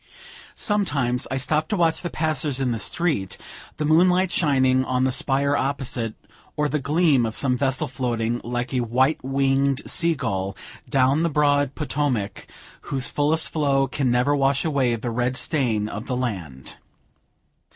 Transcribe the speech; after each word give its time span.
Sometimes 0.55 1.27
I 1.29 1.37
stopped 1.37 1.69
to 1.69 1.77
watch 1.77 2.01
the 2.01 2.09
passers 2.09 2.59
in 2.59 2.71
the 2.71 2.79
street, 2.79 3.37
the 3.77 3.85
moonlight 3.85 4.31
shining 4.31 4.83
on 4.83 5.03
the 5.03 5.11
spire 5.11 5.55
opposite, 5.55 6.15
or 6.57 6.67
the 6.67 6.79
gleam 6.79 7.23
of 7.23 7.35
some 7.35 7.55
vessel 7.55 7.87
floating, 7.87 8.41
like 8.43 8.73
a 8.73 8.79
white 8.79 9.23
winged 9.23 9.83
sea 9.85 10.15
gull, 10.15 10.57
down 10.89 11.21
the 11.21 11.29
broad 11.29 11.75
Potomac, 11.75 12.47
whose 12.89 13.11
fullest 13.11 13.49
flow 13.49 13.85
can 13.87 14.09
never 14.09 14.35
wash 14.35 14.65
away 14.65 14.95
the 14.95 15.11
red 15.11 15.37
stain 15.37 15.87
of 15.87 16.07
the 16.07 16.17
land. 16.17 16.77